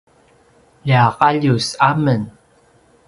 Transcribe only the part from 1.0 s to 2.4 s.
Qalius a men